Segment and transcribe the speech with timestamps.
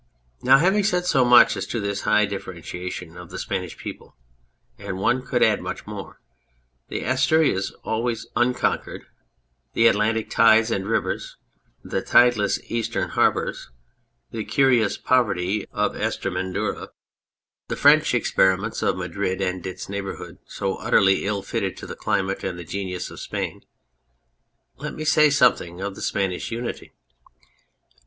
[0.41, 4.15] Now, having said so much as to this high differ entiation of the Spanish people
[4.79, 6.19] (and one could add much more:
[6.89, 9.05] the Asturias, always unconquered;
[9.73, 11.37] the Atlantic tides and rivers,
[11.83, 13.69] the tideless Eastern har bours,
[14.31, 16.87] the curious poverty of Estremadura;
[17.67, 21.43] the 231 On Anything French experiments of Madrid and its neighbour hood, so utterly ill
[21.43, 23.61] fitted to the climate and the genius of Spain),
[24.77, 26.91] let me say something of the Spanish unity.